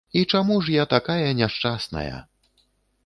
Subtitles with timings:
[0.19, 2.15] І чаму ж я такая няшчасная?